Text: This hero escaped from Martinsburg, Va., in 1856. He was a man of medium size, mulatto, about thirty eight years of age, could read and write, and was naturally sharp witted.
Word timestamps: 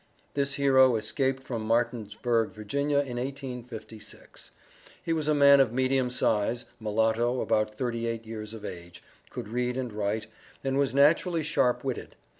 This 0.33 0.55
hero 0.55 0.95
escaped 0.95 1.43
from 1.43 1.61
Martinsburg, 1.63 2.53
Va., 2.53 2.65
in 2.79 2.87
1856. 3.17 4.49
He 5.03 5.13
was 5.13 5.27
a 5.27 5.35
man 5.35 5.59
of 5.59 5.71
medium 5.71 6.09
size, 6.09 6.65
mulatto, 6.79 7.39
about 7.39 7.77
thirty 7.77 8.07
eight 8.07 8.25
years 8.25 8.55
of 8.55 8.65
age, 8.65 9.03
could 9.29 9.47
read 9.47 9.77
and 9.77 9.93
write, 9.93 10.25
and 10.63 10.79
was 10.79 10.95
naturally 10.95 11.43
sharp 11.43 11.83
witted. 11.83 12.15